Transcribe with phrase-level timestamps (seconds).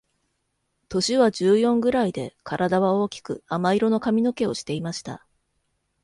[0.89, 5.27] 年は十四ぐらいで、体は大きく亜麻色の髪の毛をしていました。